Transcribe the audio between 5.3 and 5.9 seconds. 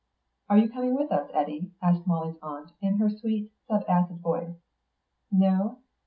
"No?